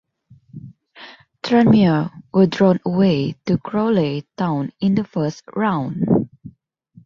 Tranmere 1.43 2.09
were 2.33 2.47
drawn 2.47 2.79
away 2.83 3.33
to 3.45 3.59
Crawley 3.59 4.25
Town 4.35 4.71
in 4.79 4.95
the 4.95 5.03
first 5.03 5.43
round. 5.55 6.27